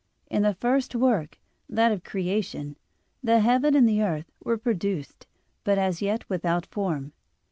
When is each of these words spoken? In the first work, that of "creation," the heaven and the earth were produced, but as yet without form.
In 0.31 0.41
the 0.41 0.55
first 0.55 0.95
work, 0.95 1.37
that 1.69 1.91
of 1.91 2.03
"creation," 2.03 2.75
the 3.21 3.39
heaven 3.39 3.75
and 3.75 3.87
the 3.87 4.01
earth 4.01 4.31
were 4.43 4.57
produced, 4.57 5.27
but 5.63 5.77
as 5.77 6.01
yet 6.01 6.27
without 6.27 6.65
form. 6.65 7.13